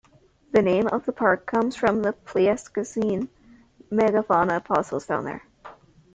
[0.51, 3.29] The name of the park comes from the Pleistocene
[3.91, 5.43] megafauna fossils found there.